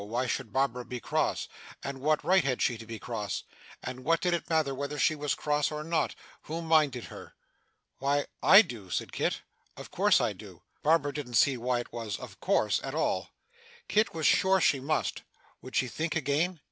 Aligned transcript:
Why 0.07 0.25
should 0.25 0.51
Barbara 0.51 0.83
be 0.83 0.99
cross? 0.99 1.47
And 1.83 2.01
what 2.01 2.23
right 2.23 2.43
had 2.43 2.59
she 2.59 2.75
to 2.75 2.87
be 2.87 2.97
cross? 2.97 3.43
And 3.83 4.03
what 4.03 4.19
did 4.19 4.33
it 4.33 4.49
matter 4.49 4.73
whether 4.73 4.97
she 4.97 5.13
was 5.13 5.35
cross 5.35 5.69
or 5.69 5.83
not? 5.83 6.15
Who 6.45 6.63
minded 6.63 7.03
her! 7.13 7.35
'Why, 7.99 8.25
I 8.41 8.63
do,' 8.63 8.89
said 8.89 9.11
Kit. 9.11 9.41
'Of 9.77 9.91
course 9.91 10.19
I 10.19 10.33
do.' 10.33 10.63
Barbara 10.81 11.13
didn't 11.13 11.35
see 11.35 11.55
why 11.55 11.81
it 11.81 11.93
was 11.93 12.17
of 12.17 12.39
course, 12.39 12.81
at 12.83 12.95
all. 12.95 13.29
Kit 13.87 14.11
was 14.11 14.25
sure 14.25 14.59
she 14.59 14.79
must. 14.79 15.21
Would 15.61 15.75
she 15.75 15.87
think 15.87 16.15
again? 16.15 16.59